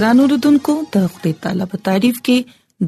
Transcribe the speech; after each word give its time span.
ګران 0.00 0.20
اوردونکو 0.24 0.72
د 0.94 1.02
خپل 1.14 1.32
طالب 1.46 1.72
تعریف 1.86 2.18
کې 2.26 2.36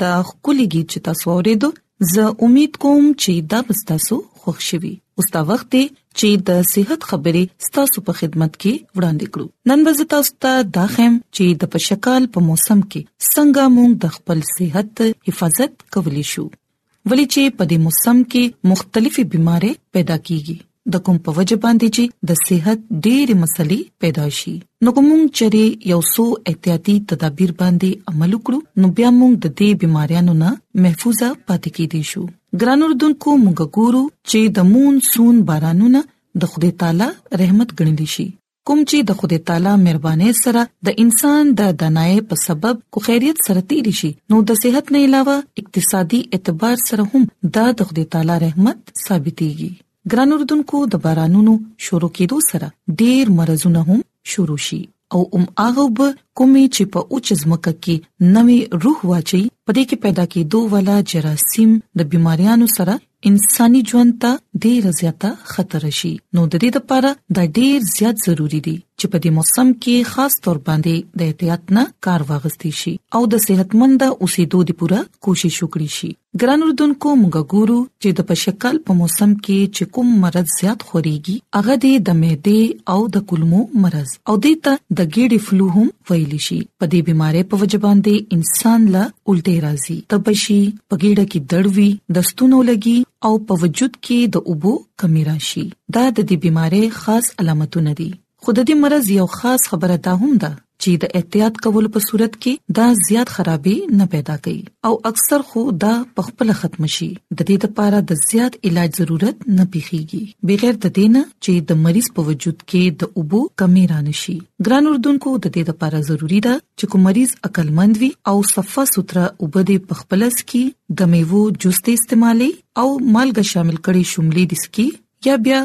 د 0.03 0.13
خولي 0.29 0.65
गीत 0.75 0.87
چې 0.93 1.01
تاسو 1.09 1.33
ورېدو 1.39 1.69
زه 2.13 2.29
امید 2.47 2.79
کوم 2.85 3.03
چې 3.23 3.33
دا 3.53 3.59
تاسو 3.91 4.17
خوښ 4.45 4.59
شوي 4.69 4.93
اوس 5.17 5.29
دا 5.35 5.43
وخت 5.51 5.69
دی 5.75 5.83
چې 6.19 6.29
د 6.53 6.65
صحت 6.71 7.01
خبرې 7.11 7.45
تاسو 7.81 8.05
په 8.09 8.13
خدمت 8.23 8.57
کې 8.63 8.73
وړاندې 8.97 9.27
کړو 9.33 9.47
نن 9.75 9.85
ورځ 9.89 10.01
تاسو 10.17 10.39
ته 10.47 10.53
دا 10.79 10.87
خیم 10.95 11.15
چې 11.37 11.45
د 11.65 11.73
پشکال 11.77 12.23
په 12.37 12.47
موسم 12.49 12.79
کې 12.91 13.31
څنګه 13.33 13.63
موږ 13.77 13.91
د 14.03 14.05
خپل 14.17 14.39
صحت 14.55 15.31
حفاظت 15.31 15.71
کولی 15.97 16.25
شو 16.33 16.47
ولې 16.49 17.37
چې 17.37 17.61
په 17.61 17.71
دې 17.71 17.79
موسم 17.87 18.17
کې 18.33 18.45
مختلفې 18.73 19.23
بيمارۍ 19.37 19.73
پیدا 19.99 20.17
کیږي 20.31 20.57
د 20.91 20.95
کوم 21.07 21.17
په 21.27 21.31
وجه 21.37 21.57
باندې 21.65 21.89
چې 21.97 22.03
د 22.29 22.39
صحت 22.47 22.79
ډېرې 23.05 23.35
مسلې 23.43 23.79
پیدا 24.05 24.25
شي 24.39 24.55
نو 24.87 24.93
کوم 24.95 25.09
چې 25.37 25.63
یو 25.93 25.99
څو 26.15 26.25
احتیاطي 26.53 26.95
تدابیر 27.13 27.53
باندې 27.61 27.91
عمل 28.13 28.31
وکړو 28.37 28.59
نو 28.85 28.91
بیا 29.01 29.09
موږ 29.19 29.33
د 29.45 29.55
دې 29.59 29.71
بيماريانو 29.83 30.35
نه 30.43 30.51
محفوظه 30.87 31.29
پاتې 31.47 31.69
کیدی 31.77 32.01
شو 32.11 32.23
ګران 32.63 32.81
اردوونکو 32.87 33.31
موږ 33.45 33.59
ګورو 33.81 34.01
چې 34.31 34.41
د 34.57 34.67
مون 34.73 34.95
سون 35.13 35.37
بارانونه 35.53 36.01
د 36.47 36.51
خدای 36.57 36.73
تعالی 36.83 37.09
رحمت 37.45 37.69
ګڼل 37.83 38.01
شي 38.15 38.27
کوم 38.71 38.81
چې 38.91 38.99
د 39.13 39.21
خدای 39.23 39.41
تعالی 39.53 39.73
مهرباني 39.85 40.31
سره 40.43 40.67
د 40.91 40.99
انسان 41.05 41.55
د 41.63 41.73
دنای 41.85 42.15
په 42.33 42.41
سبب 42.47 42.83
کو 42.97 43.05
خیریت 43.07 43.39
سره 43.49 43.65
تیری 43.71 43.93
شي 44.03 44.11
نو 44.35 44.43
د 44.51 44.59
صحت 44.65 44.93
نه 44.99 45.07
علاوه 45.11 45.39
اقتصادي 45.65 46.21
اعتبار 46.35 46.85
سره 46.89 47.09
هم 47.15 47.25
د 47.61 47.89
خدای 47.93 48.11
تعالی 48.19 48.41
رحمت 48.47 48.95
ثابتيږي 49.07 49.73
ګران 50.11 50.33
اردوونکو 50.35 50.79
د 50.93 50.99
بارانونو 51.03 51.53
شروع 51.89 52.09
کېدو 52.19 52.39
سره 52.51 52.69
ډېر 53.03 53.29
مرزونه 53.41 53.83
هم 53.91 53.99
شروع 54.33 54.57
شي 54.67 54.79
او 55.19 55.21
ام 55.39 55.45
هغه 55.61 55.85
به 56.01 56.09
کومې 56.39 56.65
چې 56.77 56.85
په 56.97 57.13
اوچ 57.13 57.31
ځمکه 57.43 57.73
کې 57.77 58.33
نوې 58.37 58.59
روح 58.87 59.05
واچي 59.11 59.41
پدې 59.67 59.85
کې 59.89 59.99
پیدا 60.07 60.25
کېدو 60.35 60.63
والا 60.73 60.97
جراثیم 61.13 61.77
د 62.01 62.09
بيماريانو 62.15 62.69
سره 62.77 62.97
انساني 63.31 63.83
ژوند 63.93 64.17
ته 64.25 64.33
ډېر 64.65 64.91
زیاته 65.01 65.31
خطر 65.53 65.89
شي 66.01 66.13
نو 66.17 66.49
د 66.53 66.63
دې 66.63 66.71
لپاره 66.83 67.15
دا 67.37 67.43
ډېر 67.59 67.91
زیات 67.97 68.27
ضروری 68.29 68.61
دي 68.69 68.77
چې 69.03 69.11
په 69.13 69.19
دې 69.25 69.31
موسم 69.37 69.69
کې 69.85 70.09
خاص 70.17 70.35
تور 70.43 70.59
باندې 70.67 70.97
د 71.21 71.31
احتیاط 71.31 71.63
نه 71.79 71.83
کار 72.07 72.25
واغستې 72.27 72.71
شي 72.81 72.93
او 73.19 73.21
د 73.33 73.41
صحتمند 73.45 74.03
اوسېدو 74.25 74.61
د 74.69 74.77
پوره 74.83 75.01
کوشش 75.29 75.57
وکړي 75.63 75.89
شي 75.95 76.11
ګران 76.43 76.63
اردوونکو 76.67 77.15
موږ 77.23 77.49
ګورو 77.57 77.79
چې 78.03 78.09
د 78.21 78.29
پشکل 78.31 78.79
په 78.91 78.97
موسم 79.01 79.33
کې 79.47 79.59
چې 79.77 79.89
کوم 79.97 80.13
مرض 80.27 80.55
زیات 80.59 80.87
خوريږي 80.91 81.37
هغه 81.57 81.77
د 82.11 82.21
معدې 82.21 82.61
او 82.97 83.01
د 83.19 83.25
کولمو 83.33 83.63
مرض 83.87 84.15
او 84.31 84.37
د 84.47 84.55
ته 84.65 84.79
د 85.01 85.13
ګېډې 85.17 85.39
فلو 85.51 85.67
هم 85.77 85.91
ویل 86.11 86.39
شي 86.47 86.61
په 86.81 86.93
دې 86.93 87.07
بيمارۍ 87.11 87.43
په 87.51 87.63
وجبان 87.65 88.05
دي 88.09 88.17
انسان 88.39 88.89
لا 88.97 89.05
الټه 89.11 89.69
راځي 89.69 89.99
تبشي 90.15 90.63
پګېډه 90.89 91.31
کې 91.31 91.55
دړوي 91.55 92.19
دستونو 92.21 92.63
لګي 92.73 92.99
او 93.31 93.35
په 93.53 93.63
وجود 93.65 94.01
کې 94.01 94.35
د 94.35 94.51
اوبو 94.51 94.79
کمی 95.03 95.27
راشي 95.35 95.67
دا 95.99 96.07
د 96.11 96.19
دې 96.25 96.45
بيمارۍ 96.47 96.85
خاص 97.05 97.37
علامتونه 97.45 98.03
دي 98.03 98.13
خود 98.47 98.57
دې 98.69 98.75
مرز 98.83 99.09
یو 99.15 99.25
خاص 99.39 99.63
خبره 99.71 99.97
ده 100.05 100.13
هم 100.21 100.31
ده 100.45 100.49
چې 100.85 100.93
د 101.03 101.13
احتیاط 101.19 101.59
کول 101.65 101.85
په 101.97 102.01
صورت 102.07 102.33
کې 102.45 102.77
دا 102.79 102.85
زیات 103.09 103.29
خرابي 103.35 103.75
نه 103.99 104.07
پیدا 104.15 104.35
کوي 104.47 104.63
او 104.89 104.95
اکثر 105.11 105.43
خو 105.51 105.61
دا 105.85 105.91
پخپل 106.21 106.49
ختم 106.61 106.89
شي 106.95 107.07
د 107.11 107.39
دې 107.51 107.59
لپاره 107.69 108.01
د 108.09 108.19
زیات 108.23 108.57
علاج 108.71 108.99
ضرورت 109.01 109.45
نه 109.59 109.67
پیخيږي 109.77 110.49
بغیر 110.53 110.81
د 110.87 110.95
دینه 110.99 111.23
چې 111.45 111.69
د 111.69 111.79
مریض 111.85 112.09
په 112.17 112.27
وجود 112.31 112.65
کې 112.65 112.99
د 113.05 113.23
اوبو 113.23 113.43
کمی 113.63 113.85
رانشي 113.93 114.35
ګران 114.65 114.89
اردوونکو 114.95 115.35
د 115.45 115.55
دې 115.59 115.71
لپاره 115.75 116.03
ضروری 116.11 116.41
ده 116.49 116.55
چې 116.63 116.95
کوم 116.95 117.07
مریض 117.11 117.37
عقلمند 117.51 118.01
وي 118.03 118.09
او 118.33 118.35
صفه 118.55 118.85
سوتره 118.95 119.29
اوبه 119.29 119.63
د 119.73 119.87
پخپلس 119.93 120.43
کې 120.43 120.99
د 121.03 121.15
میوو 121.15 121.45
جوس 121.67 121.81
ته 121.85 121.95
استعمالي 122.01 122.51
او 122.57 122.89
مالګه 122.91 123.51
شامل 123.55 123.79
کړي 123.79 124.13
شوملې 124.15 124.51
دسکی 124.57 124.89
یا 125.29 125.35
بیا 125.47 125.59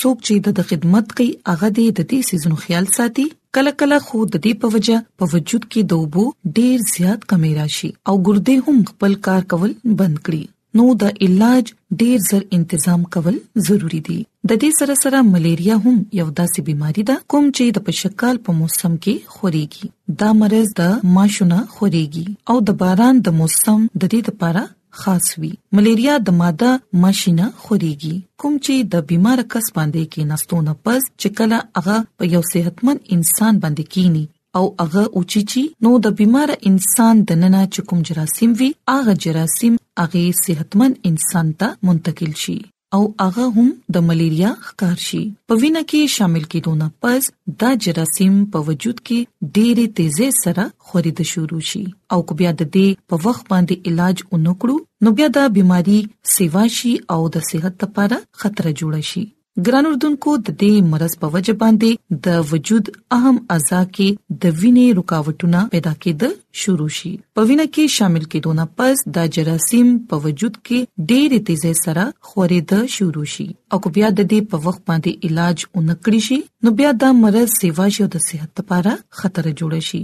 څوک 0.00 0.16
چې 0.26 0.34
د 0.60 0.68
خدمت 0.70 1.06
کوي 1.18 1.28
هغه 1.50 1.68
د 1.98 2.00
دې 2.10 2.20
سيزونو 2.30 2.56
خیال 2.64 2.86
ساتي 2.96 3.26
کله 3.58 3.72
کله 3.82 3.96
خو 4.06 4.18
د 4.32 4.34
دې 4.44 4.52
په 4.62 4.72
وجه 4.74 4.96
په 5.22 5.30
وجود 5.34 5.66
کې 5.72 5.80
د 5.90 5.92
وبو 6.02 6.24
ډیر 6.58 6.76
زیات 6.94 7.20
کمی 7.32 7.52
راشي 7.60 7.90
او 8.10 8.14
ګرده 8.26 8.56
هم 8.66 8.78
خپل 8.90 9.16
کار 9.28 9.46
کول 9.54 9.74
بند 10.02 10.16
کړي 10.26 10.42
نو 10.78 10.84
د 11.00 11.18
علاج 11.24 11.68
ډیر 11.98 12.22
زر 12.28 12.46
تنظیم 12.52 13.02
کول 13.16 13.34
ضروری 13.66 14.00
دي 14.08 14.16
د 14.50 14.58
دې 14.62 14.70
سره 14.78 14.96
سره 15.02 15.20
ملیریا 15.32 15.76
هم 15.84 15.96
یو 16.20 16.26
داسې 16.40 16.66
بيماري 16.70 17.04
ده 17.10 17.20
کوم 17.34 17.46
چې 17.58 17.76
د 17.78 17.86
پشکال 17.90 18.40
په 18.46 18.56
موسم 18.62 18.96
کې 19.02 19.34
خوريږي 19.34 20.16
دا 20.22 20.32
مرز 20.40 20.72
د 20.80 21.12
ماشونه 21.18 21.60
خوريږي 21.74 22.54
او 22.54 22.64
د 22.70 22.78
باران 22.84 23.22
د 23.28 23.36
موسم 23.42 23.84
د 23.84 24.02
دې 24.06 24.32
لپاره 24.32 24.64
خاص 25.02 25.26
وي 25.42 25.50
ملیریا 25.78 26.14
د 26.26 26.36
ماده 26.40 26.70
ماشینه 27.04 27.46
خوريږي 27.64 28.16
کوم 28.42 28.54
چې 28.64 28.74
د 28.94 29.06
بیمار 29.12 29.38
کس 29.54 29.66
باندې 29.78 30.02
کې 30.12 30.22
نستونه 30.32 30.72
پز 30.86 31.02
چې 31.20 31.28
کله 31.38 31.58
هغه 31.76 31.96
په 32.20 32.24
یو 32.34 32.42
صحتمن 32.52 32.96
انسان 33.16 33.54
باندې 33.64 33.84
کینی 33.96 34.24
او 34.60 34.64
هغه 34.84 35.02
اوچیچی 35.20 35.64
نو 35.86 35.90
د 36.08 36.14
بیمار 36.20 36.48
انسان 36.72 37.14
د 37.32 37.40
نننه 37.42 37.62
چکم 37.78 37.98
جراثیم 38.10 38.50
وی 38.60 38.70
هغه 38.92 39.12
جراثیم 39.26 39.74
هغه 40.02 40.22
صحتمن 40.44 40.90
انسان 41.12 41.46
ته 41.64 41.68
منتقل 41.90 42.32
شي 42.44 42.56
او 42.94 43.04
هغه 43.20 43.44
هم 43.54 43.68
د 43.94 44.02
ملیریا 44.08 44.50
ښکار 44.66 44.98
شي 45.04 45.22
په 45.48 45.54
وینا 45.62 45.82
کې 45.90 46.00
شامل 46.16 46.44
کېدو 46.52 46.74
نه 46.82 46.88
پس 47.04 47.22
دا 47.62 47.70
جراثیم 47.86 48.34
په 48.54 48.58
وجود 48.68 49.00
کې 49.06 49.18
ډېرې 49.56 49.86
تیزه 50.00 50.28
سره 50.42 50.66
خورید 50.88 51.18
شروع 51.32 51.62
شي 51.72 51.84
او 52.16 52.18
کو 52.28 52.38
بیا 52.40 52.52
د 52.60 52.70
دې 52.76 52.86
په 53.12 53.22
وخت 53.26 53.44
باندې 53.52 53.80
علاج 53.92 54.16
اونکړو 54.32 54.74
نو 55.06 55.14
بیا 55.20 55.28
دا 55.38 55.44
بيماري 55.56 56.00
سیوا 56.34 56.64
شي 56.78 56.92
او 57.16 57.20
د 57.38 57.48
صحت 57.52 57.74
لپاره 57.86 58.20
خطر 58.44 58.64
جوړ 58.82 58.92
شي 59.12 59.24
ګران 59.66 59.86
اردوونکو 59.86 60.30
د 60.46 60.54
دې 60.60 60.70
مرز 60.92 61.12
په 61.24 61.28
وجه 61.34 61.52
باندې 61.58 61.90
د 62.22 62.38
وجود 62.52 62.88
اهم 63.16 63.36
اعضاء 63.56 63.82
کې 63.94 64.08
د 64.44 64.56
وینې 64.62 64.86
رکاوټونه 64.98 65.60
پیدا 65.74 65.92
کېد 66.02 66.22
شروع 66.62 66.86
شي 66.96 67.10
په 67.36 67.40
وینه 67.50 67.66
کې 67.74 67.84
شامل 67.98 68.24
کېدونه 68.32 68.64
پس 68.80 68.96
د 69.18 69.28
جراثیم 69.36 69.88
په 70.14 70.24
وجود 70.24 70.54
کې 70.66 70.78
ډېرې 71.08 71.38
تیزه 71.46 71.72
سره 71.84 72.04
خورید 72.30 72.74
شروع 72.96 73.26
شي 73.34 73.46
او 73.72 73.76
کو 73.86 73.94
بیا 73.98 74.08
د 74.18 74.30
دې 74.34 74.40
په 74.54 74.62
وخت 74.66 74.82
باندې 74.88 75.12
علاج 75.28 75.58
اونکړي 75.76 76.20
شي 76.26 76.38
نو 76.64 76.68
بیا 76.82 76.90
د 77.06 77.16
مرز 77.22 77.46
سیوا 77.60 77.86
شي 77.98 78.04
او 78.08 78.10
د 78.18 78.28
صحت 78.28 78.50
لپاره 78.64 78.92
خطر 79.22 79.44
جوړ 79.58 79.72
شي 79.92 80.02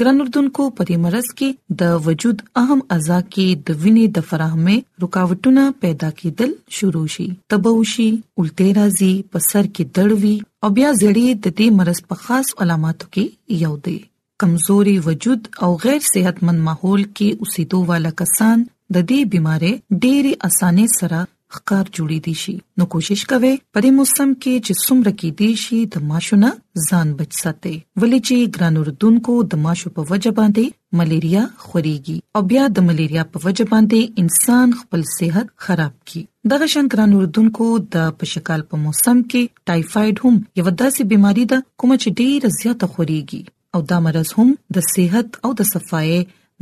ګران 0.00 0.20
اردوونکو 0.22 0.64
په 0.76 0.82
دې 0.88 0.96
مرز 1.06 1.26
کې 1.38 1.48
د 1.80 2.04
وجود 2.06 2.42
اهم 2.62 2.80
اعضاء 2.96 3.20
کې 3.34 3.46
د 3.70 3.78
وینې 3.82 4.06
د 4.18 4.26
فراهمې 4.28 4.76
رکاوټونه 5.02 5.64
پیدا 5.84 6.10
کېدل 6.20 6.50
شروع 6.76 7.04
شي 7.14 7.26
تبوشي 7.54 8.08
الټه 8.40 8.68
راځي 8.78 9.12
په 9.34 9.38
سر 9.50 9.64
کې 9.74 9.82
دړوي 9.98 10.36
او 10.62 10.68
بیا 10.78 10.90
زړې 11.02 11.28
د 11.46 11.58
دې 11.58 11.68
مرز 11.80 11.98
په 12.12 12.16
خاص 12.26 12.46
علاماتو 12.66 13.06
کې 13.16 13.24
یو 13.66 13.74
دی 13.88 13.98
کمزوري 14.44 14.96
وجود 15.10 15.40
او 15.64 15.70
غیر 15.86 16.00
صحتمند 16.14 16.58
ماحول 16.68 17.02
کې 17.16 17.28
اوسېدو 17.42 17.78
والا 17.92 18.10
کسان 18.22 18.56
د 18.94 19.06
دې 19.10 19.20
بيمارې 19.34 19.72
ډېری 20.02 20.32
اسانه 20.48 20.84
سره 21.00 21.20
ښکار 21.54 21.86
جوړېدي 21.98 22.34
شي 22.42 22.54
نو 22.80 22.88
کوشش 22.94 23.22
کوئ 23.30 23.54
په 23.72 23.78
دې 23.84 23.90
موسم 23.98 24.28
کې 24.42 24.54
چې 24.66 24.72
څومره 24.86 25.10
کې 25.18 25.28
دي 25.40 25.50
شي 25.64 25.78
د 25.94 25.96
ماشونه 26.12 26.48
ځان 26.88 27.08
بچ 27.20 27.30
ساتئ 27.42 27.74
ولې 28.00 28.18
چې 28.26 28.36
ګران 28.58 28.74
اردوونکو 28.82 29.34
د 29.54 29.62
ماشو 29.66 29.88
په 29.98 30.02
وجه 30.12 30.30
باندې 30.40 30.64
ملیریا 31.00 31.42
خوريږي 31.64 32.16
او 32.34 32.40
بیا 32.52 32.64
د 32.76 32.86
ملیریا 32.88 33.22
په 33.32 33.36
وجه 33.46 33.64
باندې 33.72 34.00
انسان 34.24 34.66
خپل 34.80 35.00
صحت 35.16 35.46
خراب 35.66 35.94
کوي 36.10 36.22
دغه 36.54 36.66
شان 36.74 36.86
ګران 36.96 37.10
اردوونکو 37.20 37.68
د 37.96 38.12
پشکال 38.20 38.60
په 38.72 38.82
موسم 38.84 39.16
کې 39.30 39.70
ټایفاید 39.70 40.16
هم 40.24 40.34
یو 40.60 40.66
داسې 40.82 41.02
بيماري 41.14 41.44
ده 41.54 41.58
کوم 41.80 41.90
چې 42.02 42.08
ډېر 42.20 42.58
زیاته 42.60 42.86
خوريږي 42.94 43.42
او 43.76 43.80
دا 43.90 43.98
مرز 44.08 44.34
هم 44.38 44.50
د 44.78 44.90
صحت 44.92 45.28
او 45.46 45.50
د 45.62 45.70
صفای 45.72 46.16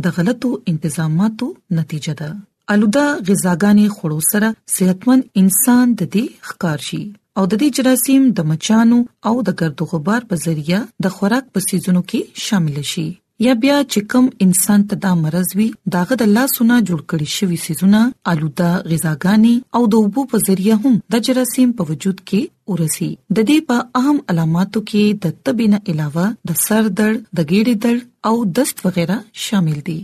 د 0.04 0.14
غلطو 0.16 0.52
انتظاماتو 0.72 1.46
نتیجه 1.78 2.14
ده 2.20 2.28
الوده 2.74 3.04
غذاګانې 3.28 3.86
خورو 3.94 4.18
سره 4.32 4.48
صحتمند 4.76 5.22
انسان 5.40 5.84
د 6.00 6.08
دې 6.14 6.24
ښکار 6.50 6.78
شي 6.88 6.98
او 7.38 7.42
د 7.50 7.52
دې 7.60 7.68
جراثیم 7.78 8.22
د 8.40 8.44
مچانو 8.50 8.98
او 9.30 9.32
د 9.48 9.56
ګرد 9.62 9.80
غبار 9.92 10.22
په 10.32 10.38
ذریعہ 10.44 10.78
د 11.06 11.12
خوراک 11.14 11.44
په 11.56 11.62
سيزونو 11.68 12.02
کې 12.12 12.20
شامل 12.48 12.76
شي 12.92 13.04
یا 13.46 13.52
بیا 13.64 13.78
چې 13.92 13.98
کوم 14.12 14.26
انسان 14.46 14.80
ته 14.92 14.98
دا 15.06 15.12
مرز 15.22 15.48
وي 15.62 15.66
داغه 15.96 16.14
د 16.20 16.30
الله 16.30 16.44
سونه 16.56 16.76
جوړ 16.92 17.00
کړي 17.14 17.28
شوی 17.38 17.58
سيزونه 17.66 18.00
آلوده 18.34 18.70
غذاګانی 18.90 19.54
او 19.78 19.82
د 19.96 20.02
اوبو 20.02 20.22
په 20.36 20.40
ذریعہ 20.50 20.76
هم 20.84 20.94
د 21.16 21.24
جراثیم 21.30 21.70
په 21.82 21.88
وجود 21.90 22.18
کې 22.22 22.74
ورسي 22.74 23.10
د 23.16 23.38
دې 23.48 23.58
په 23.72 23.78
اهم 24.04 24.18
علاماتو 24.34 24.84
کې 24.94 25.26
د 25.26 25.36
تبینه 25.50 25.82
علاوه 25.92 26.28
د 26.54 26.60
سر 26.66 26.86
درد 27.00 27.20
د 27.20 27.52
ګیډې 27.52 27.84
درد 27.88 28.08
او 28.28 28.34
دست 28.62 28.84
وغیرہ 28.88 29.18
شامل 29.48 29.84
دي 29.92 29.98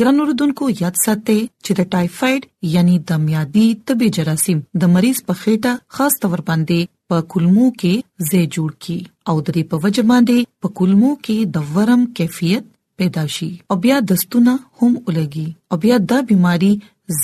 ګران 0.00 0.18
اوردونکو 0.20 0.64
یاد 0.82 0.96
ساتئ 1.04 1.38
چې 1.64 1.72
د 1.78 1.86
ټایفاید 1.94 2.42
یعنی 2.74 2.94
د 3.08 3.18
میادي 3.24 3.64
تبي 3.90 4.06
جراثیم 4.16 4.60
د 4.84 4.88
مریض 4.94 5.18
په 5.30 5.34
خېټه 5.40 5.72
خاص 5.96 6.14
تور 6.22 6.40
باندې 6.48 6.78
په 7.14 7.24
کولمو 7.34 7.66
کې 7.80 7.94
زې 8.28 8.42
جوړ 8.54 8.70
کی 8.86 8.96
او 9.28 9.36
د 9.42 9.44
دې 9.56 9.64
په 9.74 9.82
وجه 9.84 10.04
باندې 10.12 10.38
په 10.64 10.74
کولمو 10.80 11.10
کې 11.24 11.36
د 11.58 11.68
ورم 11.76 12.02
کیفیت 12.20 12.64
پیدا 13.04 13.24
شي 13.36 13.50
او 13.70 13.74
بیا 13.84 13.96
دستونه 14.16 14.52
هم 14.78 14.90
ولګي 15.06 15.46
او 15.76 15.82
بیا 15.86 15.96
دا 16.16 16.24
بيماري 16.34 16.72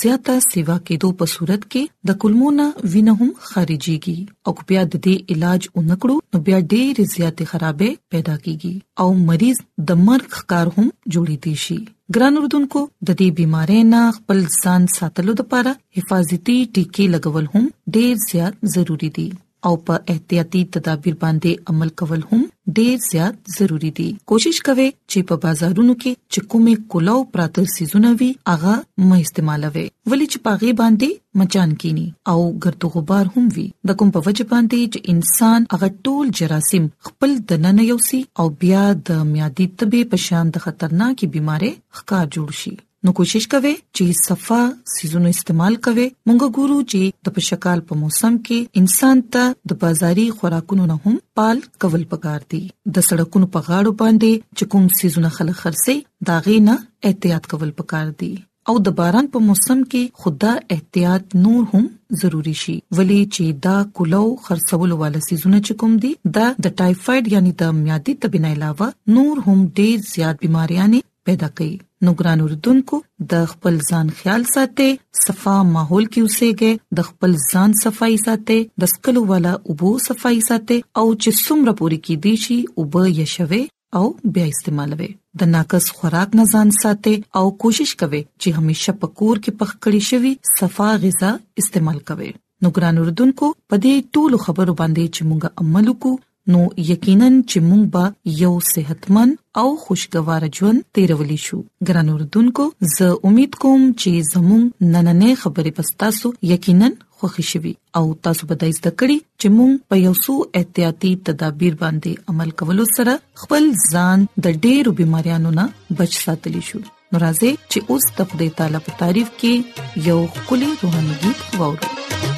زیاته 0.01 0.37
سیوا 0.51 0.77
کېدو 0.87 1.09
په 1.23 1.33
صورت 1.39 1.63
کې 1.73 1.83
د 2.13 2.23
کولمونا 2.25 2.67
وینه 2.93 3.15
هم 3.21 3.31
خارجيږي 3.49 4.19
او 4.47 4.53
بیا 4.71 4.83
د 4.93 5.07
دې 5.11 5.17
علاج 5.37 5.63
اونکړو 5.77 6.15
نو 6.31 6.37
بیا 6.47 6.59
ډېر 6.73 6.95
زیاتې 7.19 7.45
خرابې 7.53 7.91
پیدا 8.17 8.35
کیږي 8.45 8.75
او 9.01 9.09
مریض 9.29 9.59
د 9.91 10.09
مرګ 10.09 10.31
کار 10.55 10.67
هم 10.79 10.87
جوړی 11.13 11.39
دي 11.47 11.57
شي 11.67 11.81
ګران 12.17 12.35
اردوونکو 12.41 12.81
د 13.07 13.09
دې 13.21 13.29
بيمارۍ 13.39 13.81
نه 13.93 14.01
خپل 14.19 14.39
ځان 14.63 14.83
ساتلو 14.99 15.33
لپاره 15.41 15.71
حفاظتي 15.97 16.59
ټکي 16.75 17.05
لګول 17.15 17.47
هم 17.53 17.65
ډیر 17.97 18.13
زیات 18.31 18.55
ضروری 18.75 19.11
دي 19.17 19.29
او 19.67 19.73
په 19.89 19.95
احتیاطي 20.15 20.63
تدابیر 20.77 21.15
باندې 21.23 21.51
عمل 21.73 21.89
کول 22.01 22.23
هم 22.31 22.43
ډیر 22.79 22.95
زیات 23.11 23.35
ضروری 23.59 23.91
دي 23.99 24.07
کوشش 24.33 24.57
کوئ 24.69 24.87
چې 25.11 25.19
په 25.31 25.35
بازارونو 25.45 25.95
کې 26.03 26.13
چې 26.33 26.41
کومې 26.51 26.75
کولاو 26.95 27.21
پراتل 27.37 27.67
سيزونه 27.77 28.11
وي 28.23 28.29
هغه 28.51 28.75
مې 29.09 29.19
استعمالوي 29.27 29.85
ولې 30.11 30.27
چې 30.33 30.39
پاغي 30.49 30.73
باندې 30.83 31.09
مچان 31.43 31.71
کینی 31.85 32.07
او 32.35 32.39
ګرد 32.63 32.83
غبار 32.97 33.27
هم 33.37 33.47
وي 33.59 33.67
د 33.93 34.01
کوم 34.03 34.11
په 34.19 34.25
وجه 34.29 34.47
باندې 34.53 34.81
چې 34.93 35.01
انسان 35.15 35.61
هغه 35.73 35.89
ټول 36.09 36.27
جراثیم 36.43 36.87
خپل 37.11 37.37
دننه 37.53 37.83
یوسي 37.93 38.21
او 38.43 38.47
بیا 38.67 38.85
د 39.13 39.25
میادي 39.35 39.67
تبه 39.79 40.11
په 40.15 40.25
شان 40.27 40.53
د 40.57 40.67
خطرناکې 40.67 41.35
بيمارۍ 41.39 41.73
ښکار 42.01 42.25
جوړ 42.37 42.51
شي 42.65 42.75
نو 43.09 43.13
کوشش 43.19 43.45
کوئ 43.53 43.69
چې 43.99 44.17
صفه 44.17 44.57
سيزونو 44.95 45.29
استعمال 45.35 45.77
کوئ 45.85 45.95
مونږ 46.31 46.49
ګورو 46.57 46.75
چې 46.91 47.15
د 47.29 47.33
پشکال 47.37 47.83
په 47.93 47.97
موسم 48.01 48.35
کې 48.49 48.81
انسان 48.81 49.23
ته 49.37 49.55
د 49.73 49.79
بازاري 49.85 50.27
خوراکونو 50.41 50.89
نه 50.91 50.97
هم 51.05 51.17
پال 51.41 51.63
کول 51.85 52.05
پکار 52.11 52.45
دي 52.57 52.61
د 52.99 53.07
سړکونو 53.09 53.49
په 53.55 53.65
غاړو 53.71 53.95
باندې 54.03 54.59
چې 54.59 54.71
کوم 54.75 54.91
سيزونه 54.99 55.33
خلک 55.39 55.59
خرڅي 55.63 55.97
دا 56.33 56.37
غینه 56.49 56.77
احتیاط 57.13 57.51
کول 57.55 57.73
پکار 57.81 58.13
دي 58.25 58.31
او 58.71 58.77
د 58.91 58.95
باران 59.01 59.33
په 59.35 59.45
موسم 59.49 59.81
کې 59.93 60.23
خدا 60.25 60.53
احتیاط 60.79 61.37
نور 61.49 61.63
هم 61.75 61.85
ضروری 62.23 62.57
شي 62.67 62.77
ولی 62.99 63.21
چې 63.25 63.65
دا 63.71 63.77
کولو 64.01 64.23
خرڅول 64.49 64.97
والا 65.07 65.25
سيزونه 65.31 65.63
چې 65.67 65.83
کوم 65.85 65.97
دي 66.07 66.13
دا 66.41 66.47
د 66.69 66.77
ټایفاید 66.83 67.33
یعنی 67.39 67.57
د 67.65 67.77
میادي 67.83 68.19
تبې 68.23 68.49
نه 68.49 68.57
علاوه 68.59 69.19
نور 69.19 69.45
هم 69.49 69.65
ډېر 69.67 70.11
زیات 70.15 70.45
بيماریاں 70.49 70.91
پیدا 71.29 71.47
کړئ 71.57 71.73
نو 72.07 72.13
ګران 72.19 72.41
اردوونکو 72.43 72.99
د 73.33 73.41
خپل 73.51 73.75
ځان 73.95 74.11
خیال 74.19 74.43
ساتئ 74.53 74.87
صفا 75.23 75.57
ماحول 75.73 76.07
کې 76.13 76.21
اوسېږئ 76.27 76.79
د 77.01 77.05
خپل 77.09 77.35
ځان 77.51 77.75
صفائی 77.81 78.17
ساتئ 78.27 78.57
د 78.85 78.91
سکلو 78.93 79.23
والا 79.31 79.53
اوبو 79.75 79.91
صفائی 80.05 80.39
ساتئ 80.47 80.79
او 81.01 81.07
چې 81.09 81.45
څومره 81.49 81.75
پوری 81.81 81.99
کې 82.07 82.25
دي 82.25 82.35
شي 82.45 82.57
اوبه 82.77 83.11
یشوي 83.21 83.61
او 84.01 84.05
بیا 84.37 84.47
استعمالوي 84.55 85.09
د 85.43 85.53
ناقص 85.57 85.91
خوراک 85.99 86.31
نه 86.41 86.49
ځان 86.57 86.73
ساتئ 86.81 87.15
او 87.41 87.45
کوشش 87.65 87.95
کوئ 88.05 88.21
چې 88.21 88.55
همیشه 88.61 88.97
پکور 89.05 89.43
کې 89.45 89.61
پخ 89.65 89.75
کړی 89.75 90.13
شوی 90.13 90.35
صفا 90.63 90.89
غذا 91.05 91.35
استعمال 91.65 92.01
کوئ 92.13 92.33
نو 92.63 92.77
ګران 92.79 93.05
اردوونکو 93.05 93.53
په 93.73 93.83
دې 93.85 94.11
ټولو 94.17 94.43
خبرو 94.49 94.79
باندې 94.83 95.19
چې 95.19 95.33
مونږه 95.33 95.67
عمل 95.67 95.93
وکړو 95.95 96.17
نو 96.53 96.61
یقینا 96.91 97.27
چې 97.51 97.59
موږ 97.69 97.83
به 97.95 98.05
یو 98.43 98.53
صحتمن 98.75 99.29
او 99.63 99.67
خوشگوار 99.83 100.43
ژوند 100.59 100.81
تیرولې 100.97 101.39
شو 101.49 101.59
ګران 101.91 102.09
اوردونکو 102.13 102.65
زه 102.97 103.09
امید 103.31 103.53
کوم 103.65 103.83
چې 103.87 104.29
زموږ 104.33 104.63
نننې 104.95 105.31
خبرې 105.43 105.73
پستا 105.81 106.09
سو 106.21 106.29
یقینا 106.53 106.89
خوښی 107.19 107.45
شوي 107.51 107.73
او 108.01 108.03
تاسو 108.29 108.43
به 108.53 108.57
د 108.63 108.73
زده 108.79 108.93
کړې 109.01 109.17
چې 109.41 109.47
موږ 109.57 109.73
په 109.93 110.01
یو 110.07 110.15
څو 110.25 110.35
احتیاطي 110.63 111.13
تدابیر 111.29 111.75
باندې 111.85 112.13
عمل 112.35 112.51
کولو 112.65 112.85
سره 112.97 113.15
خپل 113.45 113.71
ځان 113.93 114.27
د 114.45 114.47
ډېرو 114.65 114.97
بيماريانو 115.03 115.51
نه 115.61 115.67
بچ 116.03 116.13
ساتلی 116.25 116.63
شو 116.73 116.79
نو 117.13 117.23
راځي 117.27 117.53
چې 117.71 117.79
اوس 117.93 118.05
د 118.17 118.21
خپل 118.33 118.49
تعالی 118.63 118.81
په 118.91 118.99
تعریف 119.05 119.29
کې 119.41 120.09
یو 120.13 120.19
کلی 120.51 120.71
روحاني 120.83 121.17
गीत 121.23 121.63
وورو 121.63 122.38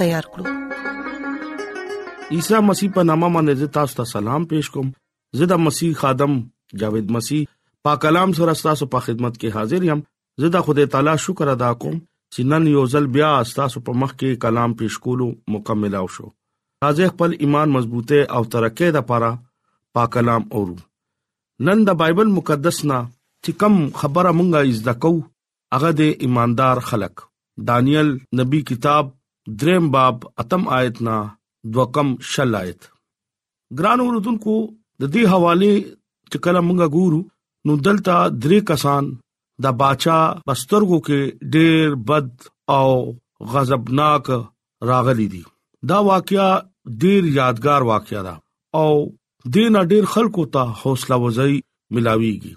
تیار 0.00 0.26
کړو 0.34 0.44
عیسی 2.36 2.58
مسیح 2.68 2.88
په 2.98 3.02
نامه 3.08 3.28
باندې 3.36 3.72
تاسو 3.78 3.96
ته 4.00 4.10
سلام 4.14 4.42
پېښ 4.50 4.74
کوم 4.76 4.90
زدا 5.40 5.56
مسیح 5.64 5.92
خادم 6.04 6.36
جاوید 6.82 7.10
مسیح 7.16 7.42
پاک 7.88 8.00
کلام 8.04 8.32
سره 8.40 8.54
تاسو 8.66 8.88
په 8.94 9.06
خدمت 9.08 9.34
کې 9.38 9.58
حاضر 9.58 9.86
یم 9.88 10.00
زدا 10.44 10.62
خدای 10.68 10.90
تعالی 10.94 11.16
شکر 11.26 11.52
ادا 11.54 11.70
کوم 11.84 11.98
چې 12.34 12.52
نن 12.52 12.68
یو 12.74 12.84
ځل 12.96 13.08
بیا 13.18 13.30
تاسو 13.60 13.82
په 13.88 14.00
مخ 14.02 14.14
کې 14.16 14.42
کلام 14.46 14.76
پېښ 14.82 15.06
کولو 15.06 15.28
مکمل 15.56 15.98
او 16.02 16.04
شو 16.18 16.28
تازه 16.84 17.10
خپل 17.14 17.34
ایمان 17.46 17.74
مضبوطه 17.78 18.20
او 18.38 18.42
ترقه 18.56 18.90
د 18.98 19.06
پاره 19.10 19.32
پاک 19.98 20.12
کلام 20.18 20.48
اورو 20.58 20.78
نن 21.68 21.84
د 21.90 21.98
بایبل 22.04 22.30
مقدس 22.40 22.80
نه 22.92 23.00
چې 23.12 23.62
کوم 23.62 23.80
خبره 24.02 24.34
مونږه 24.38 24.82
زده 24.82 24.98
کوو 25.06 25.24
هغه 25.78 25.92
د 26.02 26.26
ایماندار 26.28 26.82
خلک 26.92 27.24
دانیل 27.70 28.12
نبی 28.42 28.60
کتاب 28.72 29.10
دریم 29.60 29.86
باب 29.92 30.16
اتم 30.40 30.68
آیت 30.78 30.96
نا 31.06 31.16
دوکم 31.74 32.08
شل 32.32 32.54
آیت 32.62 32.80
ګران 33.78 33.98
اوردونکو 34.04 34.54
د 35.00 35.12
دې 35.14 35.22
حواله 35.32 35.72
چې 36.30 36.36
کله 36.46 36.60
مونږه 36.66 36.86
ګورو 36.96 37.20
نو 37.66 37.72
دلته 37.88 38.14
درې 38.42 38.58
کسان 38.70 39.04
د 39.66 39.76
باچا 39.82 40.18
بسترګو 40.50 40.98
کې 41.06 41.20
ډېر 41.54 41.86
بد 42.06 42.28
او 42.76 42.88
غضبناک 43.54 44.26
راغلي 44.90 45.26
دي 45.34 45.42
دا 45.90 45.98
واقعیا 46.12 46.48
ډېر 47.02 47.22
یادگار 47.40 47.82
واقعیا 47.92 48.20
ده 48.28 48.34
او 48.80 48.92
دین 49.54 49.74
ډېر 49.90 50.04
خلکو 50.14 50.42
ته 50.56 50.62
حوصله 50.82 51.16
وزي 51.24 51.54
ملاويږي 51.94 52.54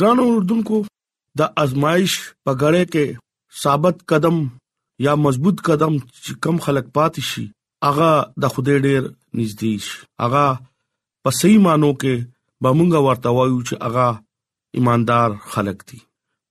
ګران 0.00 0.18
اوردونکو 0.26 0.76
د 1.42 1.58
ازمایش 1.64 2.12
په 2.44 2.52
غړې 2.60 2.84
کې 2.92 3.06
ثابت 3.64 3.96
قدم 4.12 4.36
یا 5.04 5.12
مضبوط 5.24 5.56
قدم 5.70 5.94
چې 6.24 6.32
کم 6.42 6.56
خلک 6.64 6.86
پات 6.94 7.14
شي 7.30 7.44
اغا 7.88 8.12
د 8.40 8.50
خوده 8.54 8.74
ډیر 8.86 9.02
نږدې 9.38 9.72
شي 9.86 9.96
اغا 10.24 10.46
په 11.24 11.30
صحیح 11.40 11.58
مانو 11.66 11.90
کې 12.02 12.14
بمونګه 12.62 13.00
ورته 13.06 13.34
وایو 13.36 13.60
چې 13.68 13.74
اغا 13.88 14.08
ایماندار 14.76 15.30
خلک 15.54 15.78
دي 15.88 15.98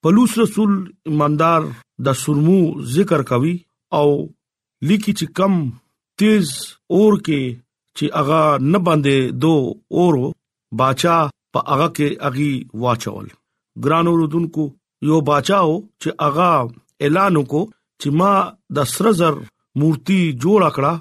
پلوص 0.04 0.38
رسول 0.44 0.72
ایماندار 1.12 1.68
د 2.08 2.18
سرمو 2.24 2.60
ذکر 2.96 3.24
کوي 3.32 3.56
او 4.00 4.08
لیکي 4.88 5.14
چې 5.18 5.28
کم 5.40 5.54
تیز 6.22 6.54
اور 6.96 7.20
کې 7.26 7.42
چې 7.98 8.06
اغا 8.22 8.42
نه 8.74 8.80
باندې 8.88 9.40
دو 9.46 9.54
اورو 10.02 10.26
باچا 10.82 11.18
په 11.56 11.60
اغا 11.76 11.88
کې 11.98 12.24
اغي 12.32 12.52
واچول 12.86 13.28
ګران 13.86 14.06
اوردونکو 14.12 14.68
یو 15.12 15.18
باچاو 15.32 15.74
چې 16.04 16.14
اغا 16.28 16.52
اعلان 17.08 17.38
کو 17.52 17.62
چې 18.02 18.10
ما 18.20 18.34
د 18.76 18.88
سرزر 18.94 19.36
مورتي 19.82 20.20
جوړ 20.46 20.62
کړه 20.76 20.94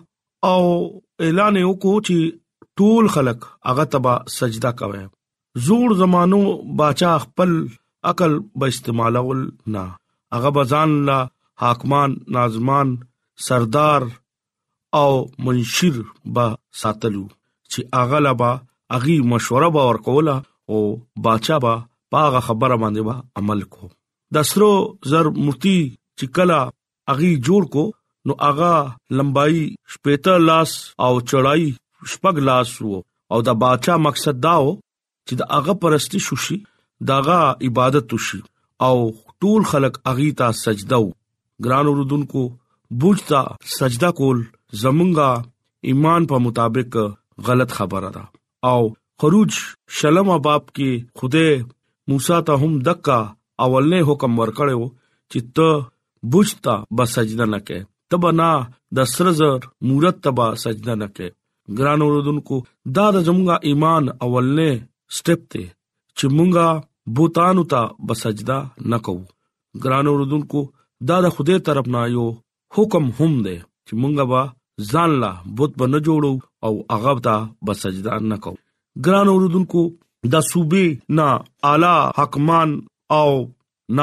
او 0.53 0.61
اعلان 1.25 1.57
وکړو 1.71 1.95
چې 2.07 2.17
ټول 2.81 3.05
خلک 3.17 3.39
هغه 3.71 3.85
تبا 3.95 4.15
سجدا 4.37 4.71
کوي 4.81 5.03
زوړ 5.67 5.89
زمانو 6.03 6.41
باچا 6.81 7.13
خپل 7.25 7.53
عقل 8.11 8.33
به 8.63 8.67
استعمالول 8.75 9.41
نه 9.77 9.85
هغه 10.37 10.51
بزان 10.59 10.91
لا 11.09 11.19
حاکمان 11.65 12.11
ناظمان 12.39 12.89
سردار 13.49 14.03
او 15.01 15.11
منشر 15.47 15.97
با 16.39 16.47
ساتلو 16.83 17.25
چې 17.73 17.81
هغه 18.01 18.19
لبا 18.29 18.53
اغي 18.99 19.17
مشوره 19.35 19.69
به 19.77 19.89
ورکوله 19.91 20.37
او 20.75 20.79
باچا 21.29 21.57
با 21.67 21.75
پاغه 22.17 22.41
خبره 22.51 22.77
باندې 22.83 23.03
با 23.07 23.15
عمل 23.43 23.63
کو 23.77 23.89
دسرو 24.37 24.71
زر 25.13 25.31
مورتي 25.39 25.79
چې 26.19 26.27
کلا 26.39 26.61
اغي 27.13 27.31
جوړ 27.47 27.63
کو 27.75 27.83
نو 28.27 28.33
اغا 28.49 28.75
لمبای 29.19 29.59
شپېته 29.93 30.33
لاس 30.49 30.73
او 31.05 31.13
چړای 31.29 31.63
شپږ 32.13 32.37
لاس 32.49 32.69
وو 32.87 32.99
او 33.33 33.39
دا 33.47 33.53
بادشاہ 33.63 33.97
مقصد 34.07 34.37
داو 34.47 34.69
چې 35.27 35.33
دا 35.39 35.45
اغا 35.59 35.75
پرستی 35.81 36.19
شوشي 36.27 36.57
داغا 37.11 37.41
عبادت 37.67 38.09
وشي 38.17 38.41
او 38.87 38.97
ټول 39.45 39.63
خلق 39.73 39.95
اغي 40.13 40.29
ته 40.41 40.47
سجده 40.65 40.99
و 41.05 41.07
ګران 41.65 41.87
اوردونکو 41.91 42.43
بوجتا 43.01 43.41
سجده 43.79 44.11
کول 44.21 44.39
زمونږه 44.83 45.31
ایمان 45.91 46.21
په 46.33 46.37
مطابق 46.47 46.95
غلط 47.49 47.71
خبره 47.81 48.11
ده 48.17 48.25
او 48.73 48.81
خروج 49.23 49.51
شلم 49.99 50.29
باب 50.47 50.65
کې 50.77 50.91
خوده 51.19 51.47
موسی 52.13 52.39
ته 52.51 52.63
هم 52.63 52.73
دکا 52.91 53.19
اولنې 53.65 54.09
حکم 54.09 54.33
ورکړیو 54.43 54.85
چې 55.31 55.41
ته 55.59 55.71
بوجھتا 56.33 56.75
بس 56.97 57.11
سجدہ 57.15 57.45
نہ 57.53 57.57
کہے 57.67 57.83
تبنا 58.11 58.51
د 58.97 59.05
سرزر 59.15 59.59
مورت 59.89 60.23
تبا 60.25 60.55
سجدہ 60.65 60.95
نہ 61.01 61.05
کہے 61.17 61.29
ګران 61.79 62.01
اوردونکو 62.05 62.57
دا 62.97 63.05
د 63.15 63.25
زموږه 63.27 63.55
ایمان 63.69 64.05
اولنې 64.25 64.73
سټپ 65.17 65.41
ته 65.55 65.63
چې 66.19 66.27
مونږه 66.37 66.67
بوتانو 67.21 67.65
ته 67.73 67.81
بسجدا 68.11 68.59
نکو 68.93 69.17
ګران 69.87 70.07
اوردونکو 70.13 70.61
دا 71.11 71.17
د 71.27 71.35
خوده 71.39 71.59
طرف 71.69 71.87
نه 71.95 72.03
یو 72.15 72.27
حکم 72.79 73.05
هم 73.19 73.33
دی 73.47 73.57
چې 73.89 73.95
مونږه 74.03 74.25
با 74.33 74.43
ځان 74.93 75.11
لا 75.25 75.33
بت 75.61 75.75
بنه 75.83 75.99
جوړو 76.09 76.69
او 76.69 76.75
هغه 76.95 77.15
ته 77.29 77.37
بسجدا 77.71 78.15
نکو 78.35 78.55
ګران 79.09 79.29
اوردونکو 79.35 79.83
دا 80.35 80.41
صوبې 80.51 80.87
نا 81.21 81.27
اعلی 81.73 81.95
حکمان 82.21 82.79
او 83.19 83.29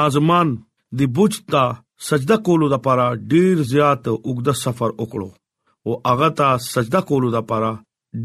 نازمان 0.00 0.54
دی 1.00 1.06
بوجتا 1.16 1.64
سجده 2.04 2.36
کولو 2.46 2.66
لپاره 2.72 3.04
ډیر 3.32 3.60
زیات 3.72 4.04
اوګده 4.28 4.52
سفر 4.62 4.90
وکړو 5.00 5.28
او 5.84 5.92
هغه 6.08 6.26
ته 6.40 6.48
سجده 6.72 7.00
کولو 7.10 7.28
لپاره 7.36 7.70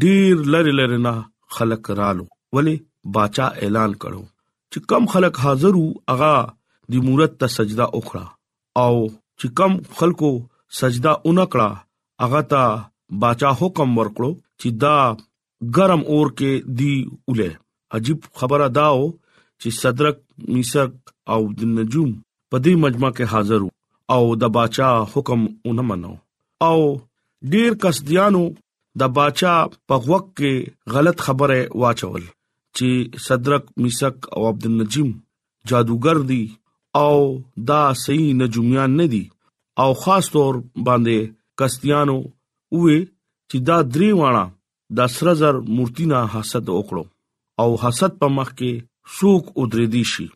ډیر 0.02 0.42
لری 0.54 0.72
لری 0.80 0.98
نه 1.06 1.12
خلق 1.58 1.84
رالو 2.02 2.24
ولی 2.58 2.74
باچا 3.16 3.46
اعلان 3.66 3.92
کړو 4.04 4.22
چې 4.72 4.78
کم 4.92 5.02
خلق 5.14 5.34
حاضر 5.46 5.72
وو 5.80 5.86
هغه 6.10 6.34
د 6.94 7.08
مورت 7.08 7.32
ته 7.42 7.52
سجده 7.56 7.86
وکړه 7.96 8.26
او 8.84 8.92
چې 9.40 9.46
کم 9.58 9.72
خلکو 10.00 10.30
سجده 10.82 11.12
اونکړه 11.22 12.26
هغه 12.26 12.40
ته 12.54 12.68
باچا 13.26 13.50
حکم 13.62 13.98
ورکړو 14.00 14.30
چې 14.62 14.80
دا 14.84 14.96
ګرم 15.78 16.02
اور 16.14 16.26
کې 16.38 16.72
دی 16.78 16.94
اوله 17.28 17.50
عجیب 17.98 18.28
خبره 18.40 18.68
داو 18.80 19.04
چې 19.12 19.84
صدرک 19.84 20.20
میسق 20.56 20.92
او 21.36 21.40
د 21.62 21.74
نجوم 21.78 22.12
په 22.50 22.56
دې 22.64 22.72
مجمع 22.82 23.10
کې 23.18 23.24
حاضر 23.32 23.62
او 24.16 24.22
د 24.42 24.52
باچا 24.58 24.90
حکم 25.12 25.40
اون 25.64 25.78
منو 25.88 26.12
او 26.68 26.80
ډیر 27.52 27.70
قصدیانو 27.82 28.44
د 29.00 29.12
باچا 29.18 29.54
په 29.90 29.96
وخت 30.12 30.26
کې 30.40 30.54
غلط 30.94 31.18
خبره 31.26 31.58
واچول 31.82 32.24
چې 32.76 32.88
صدرک 33.26 33.64
میسک 33.84 34.16
او 34.34 34.40
عبد 34.50 34.64
النجم 34.70 35.08
جادوګر 35.68 36.18
دي 36.32 36.42
او 37.04 37.14
دا 37.70 37.80
صحیح 38.02 38.28
نجوميان 38.40 38.90
نه 39.02 39.06
دي 39.14 39.24
او 39.82 39.88
خاص 40.02 40.24
تور 40.36 40.54
باندې 40.88 41.18
قصدیانو 41.62 42.16
وې 42.80 42.98
چې 43.50 43.58
دا 43.68 43.78
درې 43.94 44.10
واړه 44.20 44.46
د 44.98 45.14
سرزر 45.16 45.54
مورتینا 45.78 46.20
حسد 46.34 46.66
وکړو 46.76 47.04
او 47.64 47.68
حسد 47.86 48.12
په 48.20 48.26
مخ 48.36 48.48
کې 48.58 48.72
شوق 49.16 49.44
ودرې 49.58 49.88
دي 49.96 50.04
شي 50.12 50.26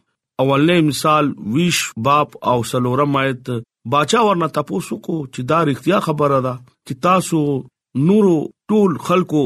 اولنې 0.42 0.86
مثال 0.86 1.26
20 1.56 1.80
باب 2.06 2.32
او 2.52 2.56
سلورم 2.70 3.16
آیت 3.16 3.50
باچا 3.94 4.20
ورنه 4.28 4.46
تاسو 4.56 4.96
کو 5.08 5.18
چې 5.26 5.50
دا 5.52 5.58
اړتیا 5.66 5.98
خبره 6.06 6.38
ده 6.46 6.54
چې 6.62 7.00
تاسو 7.08 7.38
نورو 8.08 8.32
ټول 8.72 8.96
خلکو 9.08 9.42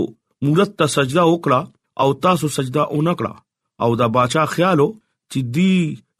مورت 0.47 0.73
ته 0.83 0.93
سجدا 0.95 1.27
وکړه 1.31 2.07
او 2.07 2.15
تاسو 2.29 2.51
سجدا 2.57 2.87
اونکړه 2.93 3.87
او 3.87 3.91
دا 4.03 4.07
باچا 4.19 4.45
خیالو 4.55 4.87
چې 4.93 5.55
دی 5.59 5.75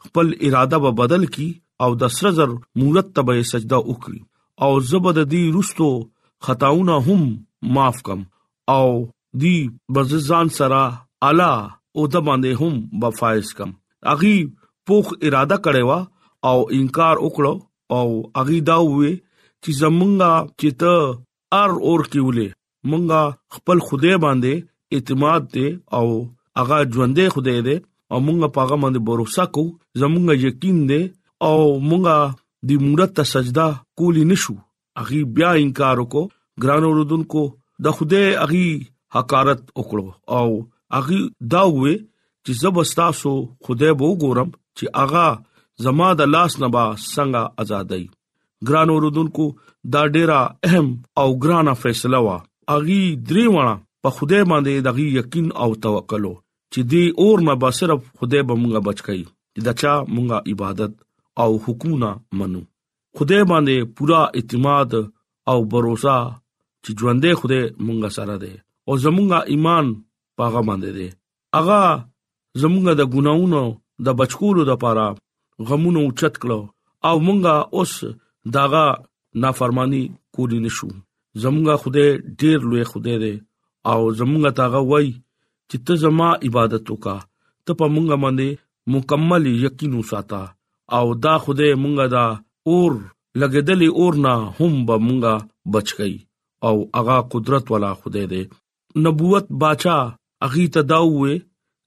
خپل 0.09 0.35
اراده 0.49 0.83
به 0.87 0.93
بدل 1.01 1.25
کی 1.39 1.49
او 1.87 1.91
د 2.03 2.13
سرزر 2.19 2.55
مورت 2.83 3.11
ته 3.19 3.27
به 3.31 3.49
سجدا 3.53 3.79
وکړي 3.85 4.69
او 4.69 4.81
زبد 4.93 5.25
دی 5.35 5.43
رستو 5.59 5.89
خطاونه 6.49 6.99
هم 7.09 7.25
معاف 7.79 8.03
کم 8.11 8.27
او 8.77 8.85
دی 9.47 9.57
بززان 9.99 10.55
سرا 10.61 10.85
الا 11.33 11.53
او 11.59 12.09
د 12.17 12.31
باندې 12.31 12.63
هم 12.63 13.05
بفایز 13.07 13.57
کم 13.63 13.77
اغي 14.11 14.37
پوخ 14.89 15.09
اراده 15.29 15.57
کړی 15.65 15.83
و 15.91 15.93
او 16.51 16.57
انکار 16.79 17.17
وکړو 17.25 17.55
او 17.97 18.07
اغي 18.43 18.59
دا 18.71 18.77
وې 18.93 19.13
چې 19.63 19.71
زمونږه 19.81 20.35
چې 20.59 20.69
ته 20.81 20.95
ار 21.63 21.71
اور 21.89 22.01
کیولې 22.13 22.49
مونږه 22.91 23.59
خپل 23.59 23.79
خوده 23.87 24.13
باندې 24.25 24.97
اعتماد 24.97 25.43
دې 25.55 25.69
او 25.99 26.07
اغا 26.63 26.79
ژوندې 26.95 27.27
خوده 27.35 27.55
دې 27.67 27.77
او 28.13 28.17
مونږه 28.27 28.49
پاغه 28.57 28.77
باندې 28.83 29.01
باور 29.09 29.21
وسکو 29.25 29.65
زمونږه 30.03 30.45
یقین 30.47 30.79
دې 30.91 31.03
او 31.49 31.59
مونږه 31.89 32.19
د 32.71 32.85
مورت 32.85 33.11
ته 33.19 33.25
سجدا 33.33 33.67
کولی 34.03 34.25
نشو 34.31 34.55
اغي 35.03 35.21
بیا 35.41 35.51
انکار 35.65 35.97
وکړو 36.05 36.65
ګران 36.67 36.83
اوردونکو 36.91 37.43
د 37.87 37.99
خوده 37.99 38.23
اغي 38.47 38.65
حقارت 39.19 39.61
وکړو 39.75 40.09
او 40.39 40.49
اغي 41.01 41.21
دا 41.57 41.67
وې 41.69 42.01
چې 42.45 42.53
زب 42.63 42.83
استاسو 42.87 43.35
خوده 43.67 43.93
وګورم 43.97 44.57
چې 44.79 44.87
اغا 45.05 45.27
زما 45.85 46.09
د 46.21 46.31
لاس 46.35 46.53
نبا 46.63 46.85
څنګه 47.15 47.43
ازادای 47.65 48.05
ګران 48.69 48.89
اوردونکو 48.95 49.45
دا 49.95 50.03
ډیره 50.15 50.41
اهم 50.69 50.87
او 51.21 51.29
ګرانه 51.45 51.75
فیصله 51.83 52.19
وا 52.27 52.37
اغي 52.77 53.03
درې 53.29 53.45
وانه 53.57 53.75
په 54.07 54.17
خوده 54.17 54.41
باندې 54.51 54.75
دغه 54.89 55.03
یقین 55.21 55.47
او 55.67 55.71
توکل 55.87 56.25
چې 56.73 56.81
دی 56.91 57.05
اور 57.23 57.39
ما 57.47 57.55
با 57.63 57.69
صرف 57.81 58.01
خوده 58.19 58.39
بمونګه 58.49 58.81
بچ 58.89 58.99
کای 59.07 59.23
چې 59.55 59.61
دچا 59.69 59.95
مونږه 60.15 60.39
عبادت 60.51 60.93
او 61.43 61.51
حکومت 61.67 62.19
منو 62.41 62.63
خوده 63.19 63.39
باندې 63.53 63.77
پورا 63.99 64.21
اعتماد 64.41 64.91
او 65.51 65.59
باور 65.73 65.85
چې 66.85 66.91
ژوندې 67.01 67.31
خوده 67.41 67.61
مونږه 67.87 68.11
سره 68.19 68.35
ده 68.43 68.53
او 68.89 68.93
زمونږه 69.05 69.41
ایمان 69.53 69.87
پاغه 70.41 70.61
باندې 70.69 70.91
ده 70.97 71.09
اغا 71.61 71.83
زمونږه 72.61 72.93
د 73.01 73.13
ګناونو 73.15 73.65
د 74.05 74.09
بچکولو 74.19 74.63
د 74.71 74.73
پاره 74.83 75.07
غمونو 75.69 76.01
اوچت 76.07 76.35
کړو 76.43 76.61
او 77.09 77.17
مونږه 77.27 77.55
اوس 77.77 77.93
داغه 78.57 78.85
نافرمانی 79.43 80.03
کولی 80.35 80.59
نشو 80.67 80.89
زمونږه 81.43 81.75
خوده 81.83 82.07
ډیر 82.41 82.59
لوی 82.71 82.85
خوده 82.93 83.15
دی 83.25 83.35
او 83.91 84.01
زمونږه 84.21 84.51
تاغه 84.61 84.81
وای 84.91 85.09
چې 85.71 85.77
ته 85.87 85.93
زما 86.05 86.29
عبادت 86.47 86.85
وکا 86.95 87.17
ته 87.65 87.73
په 87.81 87.87
مونږه 87.95 88.17
باندې 88.25 88.49
مکمل 88.95 89.45
یقین 89.67 89.93
وساته 90.01 90.43
او 90.99 91.05
دا 91.27 91.35
خوده 91.45 91.67
مونږه 91.85 92.07
دا 92.17 92.27
اور 92.69 92.93
لګیدلی 93.41 93.89
اور 94.01 94.13
نه 94.25 94.35
هم 94.59 94.73
به 94.89 94.95
مونږه 95.07 95.35
بچ 95.75 95.89
گئی 95.99 96.17
او 96.69 96.75
اغا 97.01 97.17
قدرت 97.33 97.65
والا 97.73 97.93
خوده 98.01 98.23
دې 98.33 98.43
نبوت 99.05 99.47
باچا 99.63 99.99
اغي 100.47 100.67
تداوې 100.77 101.35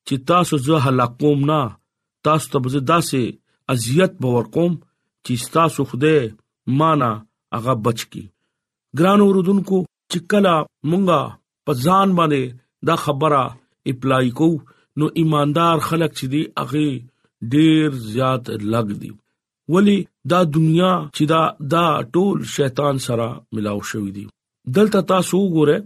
چې 0.07 0.15
تاسو 0.31 0.57
زه 0.67 0.77
هلاکوم 0.85 1.39
نه 1.51 1.61
تاسو 2.27 2.45
ته 2.53 2.57
به 2.63 2.79
داسې 2.91 3.21
اذیت 3.73 4.13
باور 4.23 4.45
کوم 4.55 4.73
چې 5.25 5.33
تاسو 5.57 5.81
خوده 5.89 6.15
معنا 6.81 7.11
هغه 7.55 7.73
بچ 7.85 7.99
کی 8.11 8.23
ګران 8.99 9.19
اوردونکو 9.25 9.79
چې 10.11 10.17
کلا 10.31 10.55
مونږه 10.89 11.21
په 11.69 11.79
ځان 11.85 12.09
باندې 12.17 12.43
دا 12.89 12.95
خبره 13.05 13.41
اپلای 13.91 14.29
کو 14.39 14.49
نو 14.99 15.05
ایماندار 15.21 15.77
خلک 15.89 16.11
چې 16.17 16.25
دی 16.33 16.41
هغه 16.59 16.87
ډیر 17.53 17.87
زیات 18.11 18.43
لګ 18.73 18.87
دی 19.01 19.11
ولی 19.73 19.97
دا 20.31 20.39
دنیا 20.55 20.91
چې 21.15 21.23
دا 21.33 21.43
دا 21.73 21.85
ټول 22.15 22.37
شیطان 22.57 22.95
سره 23.07 23.27
ملاو 23.55 23.79
شوې 23.91 24.11
دي 24.17 24.25
دلته 24.79 24.99
تاسو 25.13 25.37
وګوره 25.45 25.77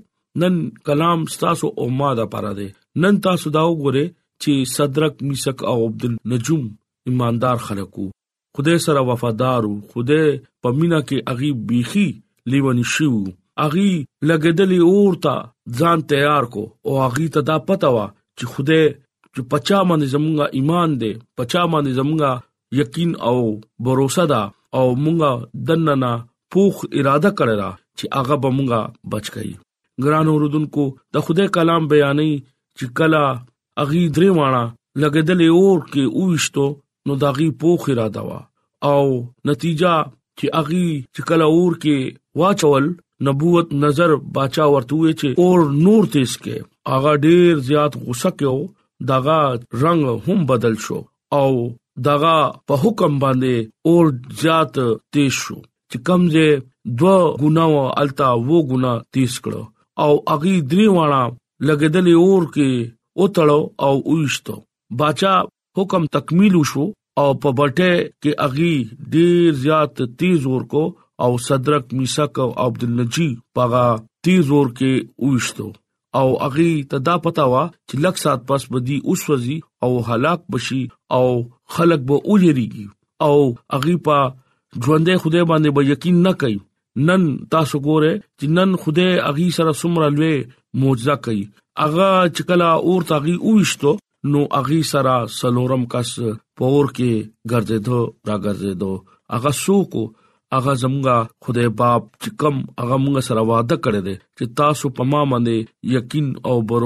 نن 0.43 0.55
کلام 0.87 1.19
تاسو 1.43 1.67
اوماده 1.83 2.25
پاره 2.33 2.51
دي 2.59 2.67
نن 3.03 3.13
تاسو 3.27 3.47
دا 3.57 3.63
وګوره 3.73 4.05
چې 4.41 4.53
صدرک 4.75 5.15
میثق 5.27 5.57
او 5.71 5.77
عبد 5.87 6.03
النجوم 6.09 6.65
ایماندار 7.11 7.57
خلکو 7.67 8.05
خدای 8.57 8.77
سره 8.85 9.01
وفادار 9.11 9.61
وو 9.69 9.75
خدای 9.93 10.25
پمینا 10.65 10.99
کې 11.07 11.17
اغي 11.33 11.49
بیخي 11.71 12.07
لیونی 12.53 12.85
شو 12.95 13.11
اغي 13.65 13.89
لګیدلی 14.29 14.79
اورتا 14.89 15.35
ځان 15.79 15.99
تیار 16.13 16.43
کو 16.55 16.63
او 16.85 16.91
اغي 17.07 17.27
ته 17.37 17.41
دا 17.49 17.55
پتا 17.71 17.89
وا 17.95 18.05
چې 18.37 18.45
خدای 18.55 18.83
چې 19.33 19.41
پچا 19.53 19.79
باندې 19.89 20.07
زمونږه 20.13 20.45
ایمان 20.59 20.89
دې 21.01 21.13
پچا 21.41 21.63
باندې 21.71 21.91
زمونږه 21.99 22.31
یقین 22.81 23.11
او 23.29 23.37
باور 23.87 23.99
صدا 24.17 24.41
او 24.77 24.85
مونږه 25.03 25.31
دننه 25.69 26.13
پوخ 26.55 26.75
اراده 26.97 27.31
کړرا 27.39 27.71
چې 27.97 28.05
هغه 28.17 28.35
به 28.45 28.49
مونږه 28.57 28.81
بچ 29.15 29.25
کړي 29.33 29.53
ګران 30.05 30.27
اوردونکو 30.31 30.85
د 31.17 31.27
خدای 31.27 31.47
کلام 31.59 31.83
بیانې 31.91 32.33
چې 32.79 32.85
کلا 33.01 33.25
اغي 33.83 34.03
درې 34.15 34.29
واړه 34.37 34.63
لګیدلې 35.01 35.49
اور 35.57 35.79
کې 35.93 36.03
اوښتو 36.19 36.65
نو 37.07 37.13
داغي 37.23 37.47
پوخ 37.61 37.81
اراده 37.93 38.21
وا 38.27 38.39
او 38.91 39.03
نتیجه 39.49 39.93
چې 40.37 40.45
اغي 40.61 40.87
چې 41.13 41.21
کله 41.29 41.45
اور 41.55 41.73
کې 41.83 41.97
واچول 42.41 42.85
نبوت 43.25 43.67
نظر 43.85 44.09
بچا 44.35 44.65
ورتوي 44.73 45.11
چې 45.19 45.27
اور 45.43 45.59
نور 45.85 46.03
تیز 46.15 46.31
کې 46.43 46.55
اغا 46.95 47.13
ډیر 47.25 47.51
زیات 47.69 47.91
غوسه 48.03 48.29
کېو 48.39 48.57
داغا 49.11 49.41
رنگ 49.81 50.01
هم 50.25 50.39
بدل 50.51 50.75
شو 50.87 50.99
او 51.39 51.49
داغا 52.07 52.35
په 52.67 52.73
حکم 52.83 53.13
باندې 53.23 53.55
اور 53.87 54.03
زیات 54.41 54.73
تیز 55.15 55.31
شو 55.43 55.57
چې 55.89 55.97
کمزه 56.09 56.47
دو 57.01 57.15
ګناو 57.43 57.73
التا 58.03 58.27
وو 58.49 58.59
ګنا 58.73 58.93
تیز 59.15 59.33
کړو 59.45 59.63
او 60.03 60.11
اغي 60.35 60.55
درې 60.71 60.87
واړه 60.97 61.23
لګیدلې 61.67 62.15
اور 62.27 62.43
کې 62.55 62.71
اوتړو 63.19 63.61
او 63.85 63.93
ویشتو 64.17 64.55
باچا 64.99 65.35
حکم 65.77 66.03
تکمیل 66.15 66.53
وشو 66.59 66.85
او 67.21 67.29
په 67.43 67.49
بټه 67.59 67.91
کې 68.21 68.31
اغي 68.47 68.75
ډیر 69.13 69.47
زیات 69.63 69.93
تیز 70.19 70.39
ور 70.51 70.63
کو 70.73 70.83
او 71.23 71.29
صدرک 71.47 71.85
میثاق 71.97 72.33
او 72.45 72.49
عبد 72.65 72.81
النجی 72.87 73.29
پاغا 73.55 73.87
تیز 74.25 74.45
ور 74.53 74.67
کې 74.77 74.93
وښتو 75.27 75.67
او 76.19 76.27
اغي 76.47 76.71
تدا 76.91 77.15
پتا 77.27 77.45
وا 77.53 77.63
چې 77.87 77.95
لک 78.03 78.15
سات 78.23 78.39
پس 78.49 78.61
بدی 78.71 78.97
اوس 79.09 79.21
وزي 79.29 79.57
او 79.85 79.91
هلاک 80.09 80.41
بشي 80.55 80.81
او 81.17 81.25
خلق 81.75 81.99
به 82.11 82.21
اوجريږي 82.29 82.85
او 83.27 83.35
اغي 83.79 83.95
پا 84.09 84.19
ژوندې 84.83 85.15
خوده 85.23 85.41
باندې 85.51 85.69
به 85.75 85.89
یقین 85.93 86.21
نه 86.27 86.33
کوي 86.43 86.57
نن 87.09 87.23
تاسو 87.53 87.79
ګوره 87.87 88.13
چې 88.39 88.47
نن 88.57 88.75
خوده 88.85 89.07
اغي 89.33 89.49
سره 89.59 89.79
سمره 89.83 90.09
لوي 90.17 90.35
معجزه 90.83 91.15
کوي 91.27 91.45
اغه 91.83 92.09
چکلا 92.35 92.69
اور 92.89 93.01
تاغي 93.07 93.33
اوښتو 93.47 93.91
نو 94.31 94.41
اغي 94.59 94.81
سرا 94.91 95.17
سلورم 95.39 95.83
کس 95.91 96.09
پور 96.57 96.85
کې 96.97 97.11
ګرځېدو 97.51 97.99
را 98.27 98.35
ګرځېدو 98.45 98.91
اغه 99.37 99.51
سوکو 99.63 100.03
اغه 100.57 100.73
زمغه 100.83 101.15
خدای 101.45 101.69
باپ 101.81 102.03
چې 102.21 102.29
کم 102.41 102.55
اغه 102.83 102.95
موږ 103.03 103.15
سره 103.27 103.41
وعده 103.49 103.75
کړی 103.87 104.01
دی 104.07 104.13
چې 104.37 104.43
تاسو 104.61 104.85
پما 104.99 105.21
باندې 105.31 105.55
یقین 105.97 106.27
او 106.49 106.55
باور 106.67 106.83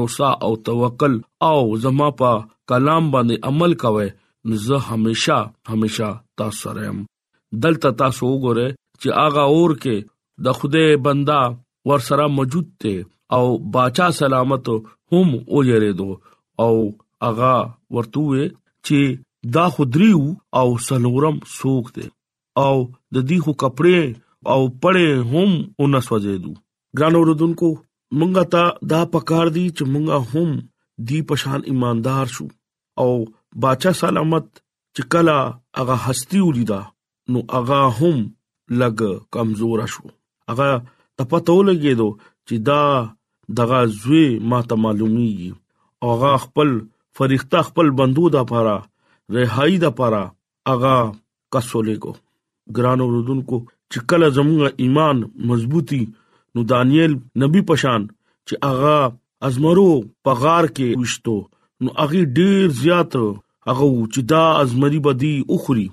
او 0.47 0.52
توکل 0.71 1.13
او 1.49 1.58
زما 1.86 2.08
په 2.23 2.32
کلام 2.73 3.06
باندې 3.13 3.36
عمل 3.52 3.73
کوئ 3.86 4.10
زه 4.65 4.78
هميشه 4.89 5.39
هميشه 5.73 6.10
تاسو 6.41 6.60
سره 6.63 6.86
يم 6.88 6.99
دلته 7.67 7.89
تاسو 8.02 8.25
وګوره 8.34 8.67
چې 9.02 9.10
اغه 9.28 9.45
اور 9.54 9.71
کې 9.84 9.95
د 10.47 10.60
خدای 10.62 10.95
بندا 11.08 11.39
ور 11.91 11.99
سره 12.12 12.28
موجود 12.41 12.73
ته 12.84 12.97
او 13.35 13.45
باچا 13.73 14.09
سلامت 14.11 14.67
هم 15.11 15.29
اوجریدو 15.53 16.09
او 16.63 16.75
اغا 17.27 17.55
ورتوې 17.95 18.45
چې 18.85 18.99
دا 19.57 19.65
خدریو 19.75 20.23
او 20.59 20.67
سلورم 20.87 21.37
سوق 21.57 21.85
دي 21.97 22.07
او 22.63 22.75
د 23.13 23.17
دې 23.29 23.37
خو 23.45 23.51
کپڑے 23.63 23.99
او 24.53 24.59
پړې 24.81 25.07
هم 25.33 25.51
اونس 25.79 26.05
وځېدو 26.13 26.51
ګران 26.97 27.15
اوردونکو 27.19 27.69
مونږه 28.19 28.43
تا 28.55 28.63
دا 28.93 29.01
پکار 29.13 29.47
دي 29.57 29.65
چې 29.77 29.83
مونږه 29.93 30.19
هم 30.31 30.49
دی 31.09 31.19
پشان 31.31 31.59
ایماندار 31.73 32.25
شو 32.37 32.45
او 33.03 33.09
باچا 33.65 33.91
سلامت 34.01 34.45
چې 34.95 35.03
کلا 35.15 35.37
هغه 35.77 35.95
هستی 36.07 36.39
ولیدا 36.47 36.79
نو 37.33 37.43
هغه 37.53 37.77
هم 38.01 38.17
لګ 38.79 38.99
کمزور 39.37 39.85
شو 39.95 40.03
هغه 40.49 40.69
تپته 41.17 41.53
ولګېدو 41.57 42.09
چې 42.47 42.55
دا 42.71 42.81
دغه 43.57 43.79
زوی 43.99 44.25
ماته 44.51 44.75
معلومیږي 44.83 45.49
اغا 46.12 46.33
خپل 46.45 46.69
فرښتہ 47.17 47.59
خپل 47.69 47.88
بندو 48.01 48.25
د 48.35 48.43
پاره 48.51 48.75
رهایی 49.38 49.77
د 49.83 49.89
پاره 49.99 50.21
اغا 50.73 50.97
کسولې 51.55 51.95
کو 52.03 52.13
ګران 52.77 53.03
اوردونکو 53.05 53.59
چې 53.93 54.05
کله 54.13 54.29
زموږ 54.38 54.69
ایمان 54.85 55.23
مضبوطی 55.51 56.01
نو 56.55 56.65
دانیل 56.73 57.15
نبی 57.45 57.63
پشان 57.71 58.05
چې 58.09 58.65
اغا 58.71 58.99
ازمرو 59.49 59.88
پغار 60.29 60.69
کې 60.73 61.03
وشتو 61.03 61.35
نو 61.85 61.95
اغي 62.05 62.23
ډیر 62.41 62.69
زیات 62.81 63.19
اغه 63.23 63.89
چې 63.89 64.29
دا 64.33 64.43
ازمري 64.62 65.01
بدی 65.09 65.33
اوخري 65.55 65.88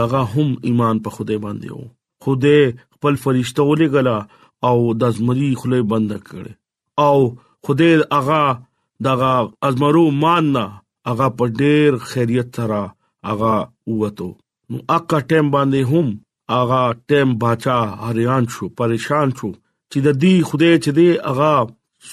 دغه 0.00 0.24
هم 0.36 0.48
ایمان 0.72 1.04
په 1.04 1.18
خوده 1.18 1.38
باندې 1.44 1.76
وو 1.76 1.92
خوده 2.24 2.74
خپل 2.96 3.22
فرشته 3.28 3.70
ولې 3.70 3.94
غلا 3.98 4.18
او 4.72 4.94
د 5.04 5.12
ازمري 5.14 5.52
خله 5.64 5.86
بند 5.94 6.18
کړ 6.32 6.58
او 6.98 7.38
خدای 7.62 8.04
اغا 8.10 8.62
دغه 9.04 9.48
ازمرو 9.62 10.10
مان 10.10 10.52
نه 10.52 10.66
اغا 11.10 11.28
په 11.38 11.44
ډېر 11.60 11.90
خیریت 12.10 12.48
سره 12.56 12.82
اغا 13.32 13.56
وته 14.00 14.28
نو 14.70 14.76
اکا 14.98 15.18
ټیم 15.28 15.46
باندې 15.54 15.80
هم 15.90 16.06
اغا 16.60 16.82
ټیم 17.08 17.28
بچا 17.40 17.76
حیران 18.04 18.44
شو 18.52 18.64
پریشان 18.78 19.28
شو 19.38 19.50
چې 19.90 19.98
د 20.06 20.08
دې 20.22 20.34
خدای 20.48 20.74
چې 20.84 20.90
دې 20.98 21.08
اغا 21.30 21.54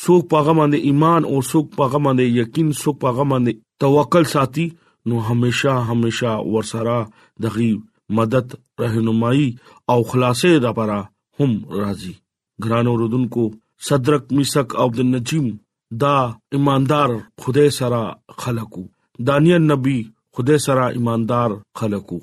څوک 0.03 0.23
پاغه 0.31 0.53
باندې 0.59 0.77
ایمان 0.87 1.21
او 1.29 1.35
څوک 1.51 1.65
پاغه 1.77 1.99
باندې 2.05 2.25
یقین 2.41 2.67
څوک 2.81 2.95
پاغه 3.03 3.23
باندې 3.31 3.51
توکل 3.81 4.25
ساتي 4.33 4.65
نو 5.07 5.15
هميشه 5.27 5.73
هميشه 5.89 6.31
ورسره 6.53 6.97
دغي 7.43 7.71
مدد 8.17 8.47
رهنمایي 8.81 9.47
او 9.91 9.99
خلاصې 10.11 10.51
لپاره 10.65 10.97
هم 11.37 11.51
راضي 11.81 12.15
ګرانو 12.63 12.93
رودونکو 13.01 13.45
صدرک 13.87 14.23
میثق 14.35 14.67
او 14.81 14.89
د 14.97 14.99
نجیم 15.13 15.47
دا 16.01 16.15
ایماندار 16.53 17.09
خدای 17.41 17.69
سره 17.79 18.01
خلقو 18.41 18.83
دانیال 19.27 19.63
نبی 19.71 19.99
خدای 20.35 20.59
سره 20.65 20.85
ایماندار 20.95 21.49
خلقو 21.79 22.19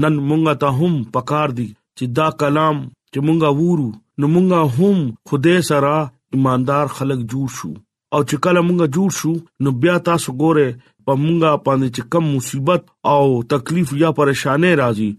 نن 0.00 0.14
مونږه 0.28 0.54
ته 0.60 0.68
هم 0.78 0.94
پکار 1.14 1.48
دي 1.58 1.68
چې 1.96 2.04
دا 2.18 2.28
کلام 2.40 2.76
چې 3.12 3.18
مونږه 3.26 3.50
وورو 3.58 3.90
نو 4.18 4.24
مونږه 4.34 4.60
هم 4.76 4.98
خدای 5.28 5.60
سره 5.70 5.94
ایماندار 6.34 6.86
خلق 6.96 7.20
جوړ 7.32 7.46
شو 7.58 7.70
او 8.14 8.20
چې 8.28 8.36
کله 8.44 8.60
مونږه 8.68 8.86
جوړ 8.94 9.10
شو 9.20 9.32
نو 9.62 9.70
بیا 9.82 9.96
تاسو 10.10 10.30
ګوره 10.42 10.66
په 11.06 11.12
مونږه 11.22 11.50
باندې 11.66 11.88
چې 11.96 12.02
کم 12.12 12.24
مصیبت 12.34 12.82
او 13.14 13.22
تکلیف 13.54 13.88
یا 14.02 14.10
پریشانې 14.18 14.70
راځي 14.82 15.10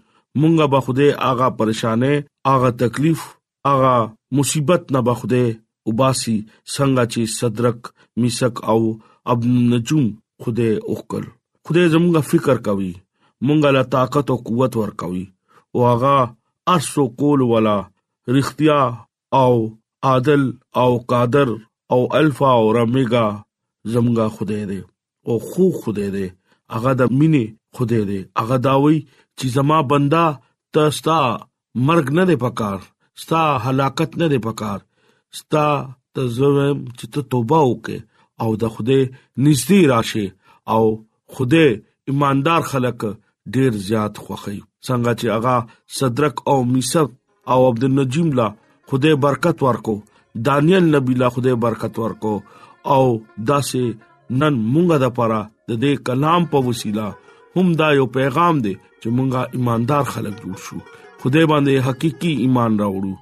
مونږه 0.42 0.66
به 0.72 0.80
خوده 0.86 1.08
آغا 1.32 1.48
پریشانې 1.60 2.14
آغا 2.54 2.70
تکلیف 2.84 3.20
اغا 3.72 3.96
مصیبت 4.38 4.84
نه 4.94 5.00
بخده 5.08 5.44
وباسي 5.90 6.36
څنګه 6.74 7.04
چې 7.12 7.22
صدرک 7.40 7.80
میسک 8.22 8.56
او 8.72 8.80
ابنجوم 9.34 10.06
خوده 10.44 10.70
اوکل 10.92 11.26
خوده 11.64 11.84
زموږه 11.96 12.22
فکر 12.32 12.58
کوي 12.68 12.92
مونږه 13.46 13.70
لا 13.76 13.84
طاقت 13.96 14.26
او 14.34 14.38
قوت 14.48 14.74
ور 14.80 14.92
کوي 15.02 15.26
او 15.74 15.80
اغا 15.94 16.18
ارسو 16.76 17.04
کول 17.20 17.40
ولا 17.52 17.78
رختیا 18.38 18.80
او 19.42 19.54
عادل 20.10 20.44
او 20.82 20.92
قادر 21.14 21.50
او 21.96 22.00
الفا 22.20 22.50
او 22.60 22.66
رمیگا 22.78 23.26
زموږه 23.92 24.28
خوده 24.36 24.60
دې 24.70 24.82
او 25.28 25.34
خو 25.50 25.64
خوده 25.82 26.06
دې 26.16 26.28
اغا 26.78 26.92
د 27.00 27.18
مینه 27.22 27.44
خوده 27.76 28.00
دې 28.10 28.20
اغا 28.44 28.58
داوي 28.68 28.98
چې 29.38 29.46
زما 29.58 29.78
بندا 29.92 30.26
تستا 30.78 31.20
مرګ 31.90 32.08
نه 32.18 32.24
دی 32.30 32.38
پکار 32.46 32.80
ستا 33.22 33.44
هلاکت 33.66 34.12
نه 34.22 34.28
دی 34.32 34.40
پکار 34.48 34.80
ستا 35.40 35.66
تزویم 36.16 36.78
چې 36.98 37.06
ته 37.14 37.20
توبه 37.34 37.60
وکې 37.70 37.98
او 38.44 38.50
د 38.62 38.72
خوده 38.76 39.00
نږدې 39.46 39.80
راشي 39.94 40.28
او 40.76 40.84
خوده 41.34 41.66
ایماندار 42.12 42.62
خلک 42.72 43.00
ډیر 43.58 43.72
زیات 43.88 44.14
خوخی 44.24 44.56
څنګه 44.86 45.12
چې 45.20 45.28
اغا 45.38 45.58
صدرک 45.98 46.36
او 46.54 46.58
میثق 46.74 47.10
او 47.56 47.60
عبد 47.72 47.84
النجیم 47.90 48.30
لا 48.42 48.48
خوده 48.92 49.12
برکت 49.26 49.58
ورکو 49.68 49.96
دانیل 50.48 50.84
نبی 50.96 51.14
لا 51.24 51.28
خوده 51.38 51.54
برکت 51.66 51.94
ورکو 52.06 52.34
او 52.94 53.04
داسې 53.50 53.84
نن 54.40 54.56
مونږه 54.74 54.98
د 55.04 55.08
پاره 55.20 55.42
د 55.70 55.72
دې 55.82 55.92
کلام 56.10 56.42
په 56.56 56.66
وسیله 56.68 57.08
هم 57.58 57.68
دا 57.84 57.90
یو 58.00 58.06
پیغام 58.18 58.56
دی 58.66 58.74
چې 59.02 59.08
مونږه 59.20 59.42
ایماندار 59.60 60.04
خلک 60.16 60.36
جوړ 60.46 60.58
شو 60.68 60.80
خدای 61.24 61.46
باندې 61.52 61.74
حقيقي 61.88 62.32
ایمان 62.44 62.72
راوړو 62.82 63.14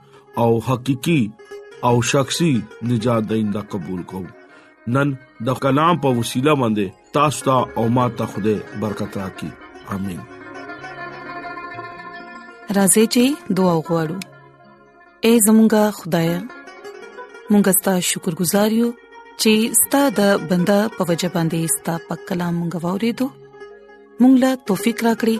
او 0.43 0.51
حقيقي 0.67 1.21
او 1.89 1.93
شخصي 2.11 2.51
نجات 2.89 3.23
دیندا 3.31 3.61
قبول 3.75 4.01
کوو 4.11 4.25
نن 4.95 5.09
د 5.47 5.59
کلام 5.63 5.95
په 6.03 6.09
وسیله 6.19 6.53
باندې 6.63 7.13
تاسو 7.17 7.45
ته 7.47 7.81
او 7.81 7.85
ما 7.95 8.05
ته 8.19 8.25
خدای 8.35 8.55
برکت 8.85 9.13
راکړي 9.21 9.49
امين 9.97 10.21
راځي 12.77 13.05
چې 13.17 13.23
دعا 13.61 13.73
وغوړو 13.77 14.17
اے 15.27 15.31
زمونږ 15.49 15.73
خدای 16.03 16.29
مونږ 17.51 17.65
ستاسو 17.79 18.07
شکر 18.13 18.33
گزار 18.45 18.69
یو 18.81 18.93
چې 19.09 19.75
ستاسو 19.83 20.15
د 20.23 20.47
بندا 20.53 20.79
په 21.01 21.09
وجه 21.11 21.33
باندې 21.35 21.75
ستاسو 21.79 22.07
په 22.11 22.31
کلام 22.31 22.63
غوړې 22.63 23.21
دو 23.21 23.31
مونږ 24.21 24.33
لا 24.45 24.55
توفيق 24.69 25.05
راکړي 25.11 25.39